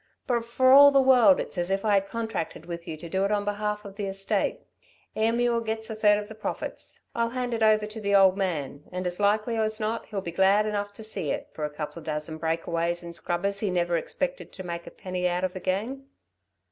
[0.25, 3.23] But for all the world it's as if I had contracted with you to do
[3.23, 4.61] it on behalf of the estate.
[5.15, 7.01] Ayrmuir gets a third of the profits.
[7.13, 10.31] I'll hand it over to the old man and as likely as not he'll be
[10.31, 13.95] glad enough to see it, for a couple of dozen breakaways and scrubbers he never
[13.95, 16.07] expected to make a penny out of again."